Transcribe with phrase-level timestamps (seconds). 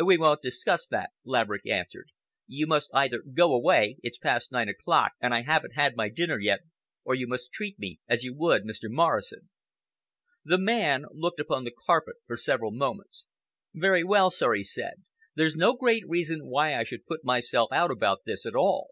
[0.00, 2.12] "We won't discuss that," Laverick answered.
[2.46, 7.16] "You must either go away—it's past nine o'clock and I haven't had my dinner yet—or
[7.16, 8.84] you must treat me as you would Mr.
[8.88, 9.50] Morrison."
[10.44, 13.26] The man looked upon the carpet for several moments.
[13.74, 15.02] "Very well, sir," he said,
[15.34, 18.90] "there's no great reason why I should put myself out about this at all.